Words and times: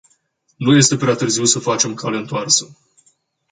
Nu 0.55 0.75
este 0.75 0.97
prea 0.97 1.13
târziu 1.15 1.45
să 1.45 1.59
facem 1.59 1.93
cale 1.93 2.17
întoarsă. 2.17 2.67